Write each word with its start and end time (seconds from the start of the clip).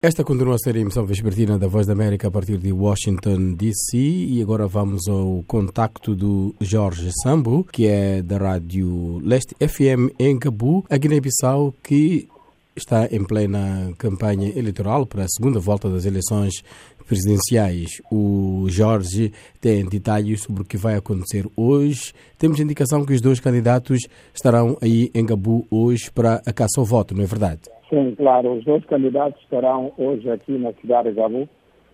Esta 0.00 0.22
continua 0.22 0.54
a 0.54 0.58
ser 0.58 0.76
a 0.76 0.78
emissão 0.78 1.04
vespertina 1.04 1.58
da 1.58 1.66
Voz 1.66 1.84
da 1.84 1.92
América 1.92 2.28
a 2.28 2.30
partir 2.30 2.56
de 2.56 2.72
Washington, 2.72 3.54
D.C. 3.54 3.98
E 3.98 4.40
agora 4.40 4.68
vamos 4.68 5.08
ao 5.08 5.42
contacto 5.44 6.14
do 6.14 6.54
Jorge 6.60 7.10
Sambo, 7.20 7.64
que 7.64 7.88
é 7.88 8.22
da 8.22 8.38
Rádio 8.38 9.18
Leste 9.24 9.56
FM 9.56 10.14
em 10.16 10.38
Cabu, 10.38 10.84
a 10.88 10.96
Guiné-Bissau, 10.96 11.74
que 11.82 12.28
está 12.76 13.08
em 13.10 13.24
plena 13.24 13.92
campanha 13.98 14.56
eleitoral 14.56 15.04
para 15.04 15.24
a 15.24 15.28
segunda 15.28 15.58
volta 15.58 15.90
das 15.90 16.04
eleições 16.04 16.62
presidenciais. 17.04 18.00
O 18.08 18.66
Jorge 18.68 19.32
tem 19.60 19.84
detalhes 19.84 20.42
sobre 20.42 20.62
o 20.62 20.64
que 20.64 20.76
vai 20.76 20.94
acontecer 20.94 21.44
hoje. 21.56 22.12
Temos 22.38 22.60
indicação 22.60 23.04
que 23.04 23.14
os 23.14 23.20
dois 23.20 23.40
candidatos 23.40 24.02
estarão 24.32 24.78
aí 24.80 25.10
em 25.12 25.26
Gabu 25.26 25.66
hoje 25.68 26.08
para 26.08 26.40
a 26.46 26.52
caça 26.52 26.78
ao 26.78 26.84
voto, 26.84 27.16
não 27.16 27.24
é 27.24 27.26
verdade? 27.26 27.62
Sim, 27.88 28.14
claro. 28.16 28.52
Os 28.52 28.64
dois 28.64 28.84
candidatos 28.84 29.40
estarão 29.42 29.92
hoje 29.96 30.30
aqui 30.30 30.52
na 30.52 30.72
cidade 30.74 31.08
de 31.08 31.14
Gabu 31.14 31.48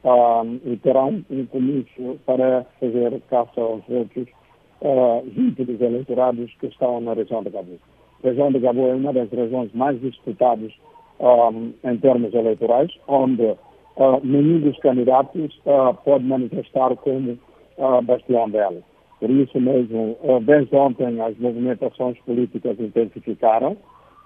um, 0.05 0.61
e 0.65 0.77
terão 0.79 1.25
um 1.31 1.47
comício 1.47 2.19
para 2.27 2.67
fazer 2.81 3.21
caça 3.31 3.61
aos 3.61 3.83
votos 3.89 4.27
uh, 4.83 5.25
junto 5.35 5.65
dos 5.65 5.81
eleitorados 5.81 6.53
que 6.59 6.67
estão 6.67 7.01
na 7.01 7.15
região 7.15 7.43
de 7.45 7.51
Gabu. 7.51 7.79
A 8.23 8.27
região 8.27 8.51
de 8.51 8.59
Gabu 8.59 8.89
é 8.89 8.95
uma 8.95 9.13
das 9.13 9.31
regiões 9.31 9.73
mais 9.73 10.01
disputadas 10.01 10.73
um, 11.21 11.73
em 11.85 11.97
termos 11.99 12.35
eleitorais, 12.35 12.91
onde 13.07 13.45
uh, 13.45 14.21
nenhum 14.25 14.61
dos 14.61 14.77
candidatos 14.79 15.55
uh, 15.65 15.95
pode 16.05 16.25
manifestar 16.25 16.95
como 16.97 17.39
uh, 17.79 18.03
bastião 18.03 18.51
dela. 18.51 18.83
Por 19.21 19.31
isso 19.31 19.59
mesmo, 19.59 20.19
desde 20.43 20.75
ontem 20.77 21.19
as 21.21 21.39
movimentações 21.39 22.19
políticas 22.27 22.79
intensificaram 22.79 23.75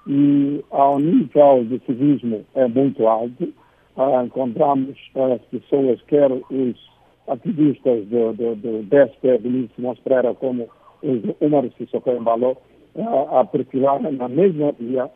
e 0.09 0.65
ao 0.71 0.99
nível 0.99 1.65
de 1.65 1.79
civismo 1.85 2.45
é 2.55 2.67
muito 2.67 3.07
alto. 3.07 3.53
Uh, 3.95 4.25
encontramos 4.25 4.97
as 5.15 5.41
pessoas, 5.47 6.01
quer 6.03 6.31
os 6.33 6.91
ativistas 7.29 8.07
do, 8.07 8.33
do, 8.33 8.57
do 8.57 8.83
DSP, 8.85 9.37
Vinícius 9.39 9.99
como 10.39 10.69
os 11.03 11.23
Umar 11.41 11.65
Sissoko 11.77 12.11
Embalo, 12.11 12.57
uh, 12.95 13.37
a 13.37 13.45
perfilar 13.45 14.01
na 14.01 14.29
mesma 14.29 14.73
via, 14.73 15.11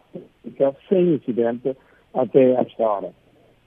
sem 0.88 1.14
incidente, 1.14 1.74
até 2.12 2.52
esta 2.52 2.82
hora. 2.82 3.10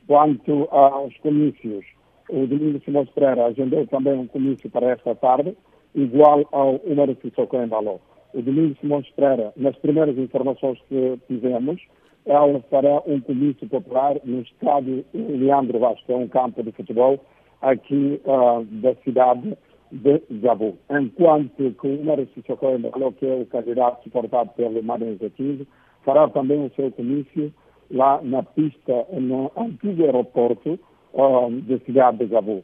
Quanto 0.06 0.68
aos 0.70 1.18
comícios, 1.18 1.84
o 2.30 2.46
Domingos 2.46 2.84
Simões 2.84 3.10
Pereira 3.10 3.46
agendou 3.46 3.88
também 3.88 4.14
um 4.14 4.28
comício 4.28 4.70
para 4.70 4.92
esta 4.92 5.16
tarde, 5.16 5.58
igual 5.96 6.46
ao 6.52 6.76
Umar 6.86 7.08
Sissoko 7.22 7.58
Embalo 7.58 8.00
o 8.36 8.42
Domingos 8.42 8.78
Simões 8.80 9.10
Pereira, 9.12 9.54
nas 9.56 9.76
primeiras 9.78 10.18
informações 10.18 10.78
que 10.90 11.18
tivemos, 11.28 11.82
ela 12.26 12.60
fará 12.70 13.02
um 13.08 13.22
comício 13.22 13.68
popular 13.70 14.18
no 14.26 14.42
estádio 14.42 15.06
Leandro 15.14 15.80
Vasco, 15.80 16.12
é 16.12 16.16
um 16.16 16.28
campo 16.28 16.62
de 16.62 16.72
futebol 16.74 17.24
aqui 17.62 18.20
uh, 18.26 18.66
da 18.82 18.94
cidade 19.04 19.58
de 19.92 20.22
Jabu. 20.42 20.78
Enquanto 20.90 21.72
que 21.80 21.88
o 21.88 22.04
Mário 22.04 22.28
Sissoko 22.34 22.78
falou 22.92 23.14
que 23.14 23.26
é 23.26 23.36
o 23.36 23.46
candidato 23.46 24.04
suportado 24.04 24.50
pelo 24.58 24.84
Mário 24.84 25.18
Zequizo, 25.18 25.66
fará 26.04 26.28
também 26.28 26.66
o 26.66 26.72
seu 26.76 26.92
comício 26.92 27.54
lá 27.90 28.20
na 28.22 28.44
pista, 28.44 29.06
no 29.14 29.50
antigo 29.56 30.04
aeroporto 30.04 30.78
uh, 31.14 31.50
da 31.62 31.80
cidade 31.86 32.18
de 32.18 32.28
Jabu. 32.28 32.64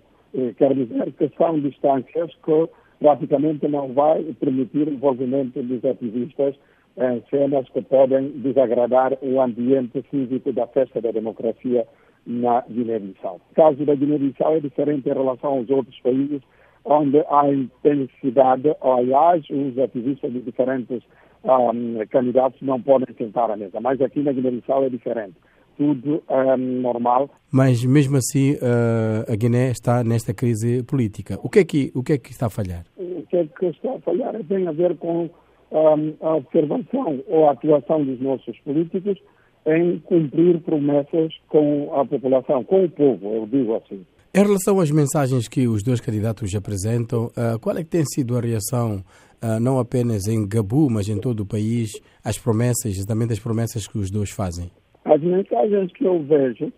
Quer 0.57 0.73
dizer 0.73 1.11
que 1.13 1.29
são 1.37 1.59
distâncias 1.59 2.33
que 2.43 2.69
praticamente 3.01 3.67
não 3.67 3.91
vai 3.93 4.23
permitir 4.39 4.87
o 4.87 4.93
envolvimento 4.93 5.61
dos 5.63 5.83
ativistas 5.83 6.55
em 6.97 7.23
cenas 7.31 7.67
que 7.69 7.81
podem 7.81 8.29
desagradar 8.29 9.17
o 9.23 9.41
ambiente 9.41 10.03
físico 10.03 10.53
da 10.53 10.67
festa 10.67 11.01
da 11.01 11.11
democracia 11.11 11.87
na 12.27 12.61
Guiné-Bissau. 12.69 13.41
O 13.51 13.55
caso 13.55 13.83
da 13.85 13.95
Guiné-Bissau 13.95 14.55
é 14.55 14.59
diferente 14.59 15.09
em 15.09 15.13
relação 15.13 15.57
aos 15.57 15.69
outros 15.71 15.99
países, 16.01 16.41
onde 16.85 17.17
há 17.27 17.51
intensidade, 17.51 18.75
aliás, 18.81 19.43
os 19.49 19.79
ativistas 19.79 20.31
de 20.31 20.41
diferentes 20.41 21.01
um, 21.43 22.05
candidatos 22.07 22.61
não 22.61 22.79
podem 22.79 23.13
sentar 23.15 23.49
à 23.49 23.57
mesa. 23.57 23.79
Mas 23.81 23.99
aqui 23.99 24.21
na 24.21 24.31
Guiné-Bissau 24.31 24.83
é 24.83 24.89
diferente 24.89 25.35
tudo 25.77 26.21
um, 26.29 26.81
normal. 26.81 27.29
Mas 27.51 27.83
mesmo 27.83 28.17
assim 28.17 28.53
uh, 28.53 29.31
a 29.31 29.35
Guiné 29.35 29.71
está 29.71 30.03
nesta 30.03 30.33
crise 30.33 30.83
política. 30.83 31.39
O 31.41 31.49
que, 31.49 31.59
é 31.59 31.65
que, 31.65 31.91
o 31.95 32.03
que 32.03 32.13
é 32.13 32.17
que 32.19 32.29
está 32.29 32.45
a 32.45 32.49
falhar? 32.49 32.85
Que 33.31 33.37
é 33.37 33.45
que 33.45 33.65
está 33.67 33.93
a 33.93 33.99
falhar 34.01 34.35
tem 34.43 34.67
a 34.67 34.73
ver 34.73 34.97
com 34.97 35.29
um, 35.71 36.13
a 36.19 36.35
observação 36.35 37.23
ou 37.27 37.47
a 37.47 37.53
atuação 37.53 38.03
dos 38.03 38.19
nossos 38.19 38.59
políticos 38.59 39.17
em 39.65 39.99
cumprir 39.99 40.59
promessas 40.59 41.33
com 41.47 41.89
a 41.95 42.05
população, 42.05 42.61
com 42.65 42.83
o 42.83 42.89
povo, 42.89 43.33
eu 43.33 43.47
digo 43.47 43.73
assim. 43.77 44.05
Em 44.33 44.43
relação 44.43 44.81
às 44.81 44.91
mensagens 44.91 45.47
que 45.47 45.69
os 45.69 45.81
dois 45.81 46.01
candidatos 46.01 46.53
apresentam, 46.53 47.27
uh, 47.27 47.57
qual 47.61 47.77
é 47.77 47.83
que 47.85 47.89
tem 47.89 48.03
sido 48.03 48.37
a 48.37 48.41
reação, 48.41 48.97
uh, 49.41 49.61
não 49.61 49.79
apenas 49.79 50.27
em 50.27 50.45
Gabu, 50.45 50.89
mas 50.89 51.07
em 51.07 51.17
todo 51.17 51.41
o 51.41 51.45
país, 51.45 51.91
às 52.21 52.37
promessas, 52.37 52.97
exatamente 52.97 53.31
as 53.31 53.39
promessas 53.39 53.87
que 53.87 53.97
os 53.97 54.11
dois 54.11 54.29
fazem? 54.29 54.69
As 55.05 55.21
mensagens 55.21 55.89
que 55.93 56.03
eu 56.03 56.21
vejo, 56.23 56.69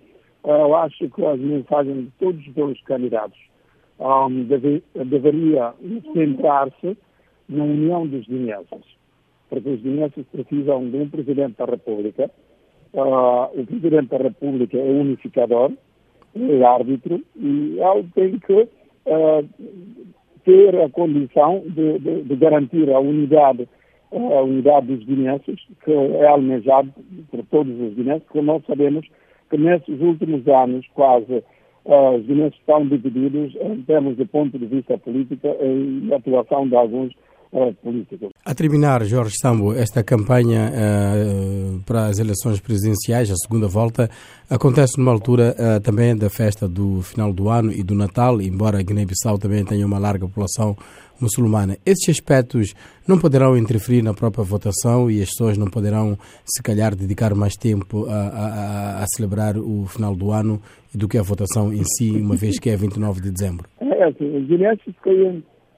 eu 0.45 0.75
acho 0.75 1.09
que 1.09 1.25
as 1.25 1.39
mensagens 1.39 2.05
de 2.05 2.11
todos 2.19 2.45
os 2.45 2.53
dois 2.53 2.79
candidatos 2.83 3.39
um, 3.99 4.43
deve, 4.45 4.83
deveria 4.93 5.73
centrar-se 6.13 6.97
na 7.47 7.63
união 7.63 8.07
dos 8.07 8.25
guineenses, 8.27 8.83
porque 9.49 9.69
os 9.69 9.81
guineenses 9.81 10.25
precisam 10.31 10.89
de 10.89 10.97
um 10.97 11.09
Presidente 11.09 11.57
da 11.57 11.65
República. 11.65 12.31
Uh, 12.93 13.59
o 13.59 13.65
Presidente 13.65 14.09
da 14.09 14.17
República 14.17 14.77
é 14.77 14.91
unificador, 14.91 15.71
é 16.35 16.63
árbitro, 16.63 17.21
e 17.35 17.79
ele 17.79 18.07
tem 18.13 18.39
que 18.39 18.53
uh, 18.61 19.49
ter 20.43 20.79
a 20.79 20.89
condição 20.89 21.63
de, 21.65 21.99
de, 21.99 22.23
de 22.23 22.35
garantir 22.35 22.91
a 22.91 22.99
unidade 22.99 23.67
a 24.15 24.41
unidade 24.43 24.87
dos 24.87 25.03
guineenses, 25.05 25.59
que 25.83 25.91
é 25.91 26.27
almejado 26.27 26.93
por 27.31 27.43
todos 27.45 27.73
os 27.79 27.95
guineenses, 27.95 28.23
porque 28.25 28.41
nós 28.41 28.63
sabemos 28.65 29.07
que 29.49 29.57
nesses 29.57 29.99
últimos 30.01 30.47
anos, 30.47 30.85
quase, 30.93 31.43
os 31.85 32.25
guineenses 32.25 32.57
estão 32.59 32.87
divididos 32.87 33.55
em 33.55 33.81
termos 33.83 34.15
de 34.15 34.25
ponto 34.25 34.57
de 34.57 34.65
vista 34.65 34.97
político 34.97 35.47
e 35.47 36.13
atuação 36.13 36.67
de 36.67 36.75
alguns 36.75 37.13
políticos. 37.81 38.29
A 38.43 38.53
terminar, 38.53 39.03
Jorge 39.05 39.35
Sambo, 39.41 39.73
esta 39.73 40.03
campanha 40.03 40.71
uh, 40.71 41.79
para 41.85 42.05
as 42.07 42.19
eleições 42.19 42.59
presidenciais, 42.59 43.29
a 43.31 43.35
segunda 43.35 43.67
volta, 43.67 44.09
acontece 44.49 44.97
numa 44.97 45.11
altura 45.11 45.55
uh, 45.57 45.79
também 45.81 46.15
da 46.15 46.29
festa 46.29 46.67
do 46.67 47.01
final 47.01 47.31
do 47.31 47.49
ano 47.49 47.71
e 47.71 47.83
do 47.83 47.93
Natal, 47.95 48.41
embora 48.41 48.81
Guiné-Bissau 48.81 49.37
também 49.37 49.63
tenha 49.63 49.85
uma 49.85 49.99
larga 49.99 50.27
população 50.27 50.75
muçulmana. 51.21 51.77
Esses 51.85 52.09
aspectos 52.09 52.73
não 53.07 53.17
poderão 53.19 53.57
interferir 53.57 54.01
na 54.01 54.13
própria 54.13 54.43
votação 54.43 55.09
e 55.09 55.21
as 55.21 55.29
pessoas 55.29 55.57
não 55.57 55.67
poderão, 55.67 56.17
se 56.43 56.61
calhar, 56.61 56.95
dedicar 56.95 57.33
mais 57.35 57.55
tempo 57.55 58.05
a, 58.07 58.13
a, 58.13 59.03
a 59.03 59.05
celebrar 59.15 59.57
o 59.57 59.85
final 59.85 60.15
do 60.15 60.31
ano 60.31 60.61
do 60.93 61.07
que 61.07 61.17
a 61.17 61.23
votação 61.23 61.73
em 61.73 61.83
si, 61.83 62.11
uma 62.11 62.35
vez 62.35 62.59
que 62.59 62.69
é 62.69 62.75
29 62.75 63.21
de 63.21 63.31
dezembro. 63.31 63.67
É 63.79 64.03
assim, 64.03 64.37
os 64.37 64.47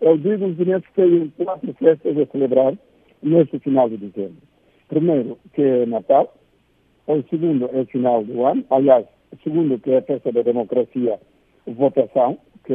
eu 0.01 0.17
digo 0.17 0.45
os 0.45 0.55
guineenses 0.55 0.89
têm 0.95 1.31
quatro 1.37 1.73
festas 1.73 2.17
a 2.17 2.25
celebrar 2.27 2.77
neste 3.21 3.59
final 3.59 3.89
de 3.89 3.97
dezembro. 3.97 4.41
Primeiro, 4.87 5.37
que 5.53 5.61
é 5.61 5.85
Natal. 5.85 6.33
O 7.07 7.21
segundo 7.29 7.69
é 7.71 7.81
o 7.81 7.85
final 7.85 8.23
do 8.23 8.45
ano. 8.45 8.63
Aliás, 8.69 9.05
o 9.31 9.37
segundo, 9.43 9.79
que 9.79 9.91
é 9.91 9.97
a 9.97 10.01
festa 10.01 10.31
da 10.31 10.41
democracia, 10.41 11.19
votação 11.67 12.37
que 12.65 12.73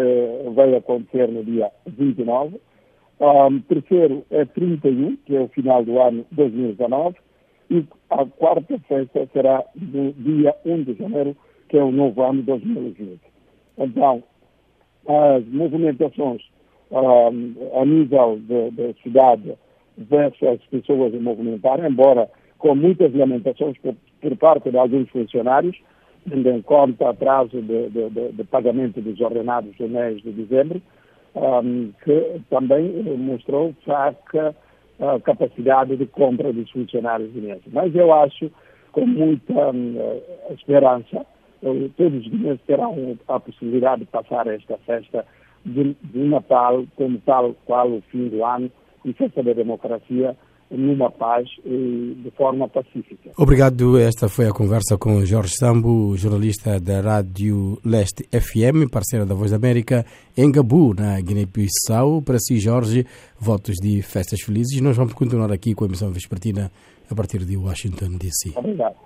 vai 0.55 0.75
acontecer 0.75 1.29
no 1.29 1.45
dia 1.45 1.71
29. 1.87 2.61
Um, 3.21 3.61
terceiro 3.61 4.25
é 4.31 4.45
31, 4.45 5.17
que 5.27 5.37
é 5.37 5.41
o 5.41 5.49
final 5.49 5.85
do 5.85 6.01
ano 6.01 6.25
2019. 6.33 7.17
E 7.71 7.85
a 8.11 8.25
quarta 8.25 8.79
festa 8.89 9.29
será 9.33 9.65
no 9.77 10.13
dia 10.13 10.55
1 10.65 10.83
de 10.85 10.95
janeiro, 10.95 11.37
que 11.69 11.77
é 11.77 11.83
o 11.83 11.93
novo 11.93 12.23
ano 12.23 12.43
2020. 12.43 13.21
Então, 13.79 14.23
as 15.07 15.45
movimentações 15.47 16.43
um, 16.91 17.55
a 17.75 17.85
nível 17.85 18.41
da 18.49 18.93
cidade 19.03 19.55
versus 19.97 20.43
as 20.49 20.61
pessoas 20.67 21.15
a 21.15 21.21
movimentar, 21.21 21.85
embora 21.85 22.29
com 22.59 22.75
muitas 22.75 23.15
lamentações 23.15 23.77
por, 23.79 23.95
por 24.21 24.37
parte 24.37 24.71
de 24.71 24.77
alguns 24.77 25.09
funcionários, 25.11 25.77
tendo 26.29 26.49
em 26.51 26.63
conta 26.63 27.11
atraso 27.11 27.61
de, 27.63 27.89
de, 27.89 28.11
de, 28.11 28.33
de, 28.33 28.45
pagamento 28.45 29.01
dos 29.01 29.21
ordenados 29.21 29.75
do 29.77 29.89
mês 29.89 30.21
de 30.23 30.33
dezembro, 30.33 30.83
um, 31.35 31.93
que 32.05 32.41
também 32.51 32.91
mostrou 33.17 33.75
fraca 33.85 34.55
capacidade 35.25 35.97
de 35.97 36.07
compra 36.07 36.53
dos 36.53 36.71
funcionários 36.71 37.33
guineenses. 37.33 37.73
Mas 37.73 37.95
eu 37.95 38.13
acho, 38.13 38.51
com 38.93 39.07
muita 39.07 39.71
um, 39.71 39.97
esperança, 40.51 41.25
todos 41.97 42.21
os 42.21 42.29
guineenses 42.29 42.65
terão 42.67 43.19
a 43.29 43.41
possibilidade 43.41 44.01
de 44.03 44.09
passar 44.09 44.47
esta 44.47 44.77
festa 44.79 45.25
de, 45.65 45.97
de 46.03 46.25
Natal 46.25 46.85
como 46.97 47.19
tal 47.21 47.55
qual 47.65 47.91
o 47.91 48.03
fim 48.11 48.29
do 48.29 48.45
ano 48.45 48.71
e 49.05 49.13
festa 49.13 49.43
da 49.43 49.53
democracia 49.53 50.37
numa 50.71 51.11
paz 51.11 51.49
e 51.65 52.17
de 52.23 52.31
forma 52.37 52.69
pacífica. 52.69 53.31
Obrigado. 53.37 53.99
Esta 53.99 54.29
foi 54.29 54.47
a 54.47 54.53
conversa 54.53 54.97
com 54.97 55.25
Jorge 55.25 55.55
Sambo, 55.59 56.17
jornalista 56.17 56.79
da 56.79 57.01
Rádio 57.01 57.79
Leste 57.85 58.25
FM, 58.31 58.89
parceira 58.91 59.27
da 59.27 59.35
Voz 59.35 59.51
da 59.51 59.57
América, 59.57 60.05
em 60.37 60.51
Gabu, 60.51 60.95
na 60.95 61.21
Guiné-Bissau. 61.21 62.23
Para 62.23 62.39
si, 62.39 62.59
Jorge, 62.61 63.05
votos 63.39 63.77
de 63.83 64.01
festas 64.03 64.41
felizes. 64.43 64.81
Nós 64.81 64.97
vamos 64.97 65.13
continuar 65.13 65.51
aqui 65.51 65.75
com 65.75 65.85
a 65.85 65.89
emissão 65.89 66.13
vespertina 66.13 66.71
a 67.11 67.15
partir 67.15 67.45
de 67.45 67.57
Washington, 67.57 68.17
D.C. 68.17 68.53
Obrigado. 68.57 68.95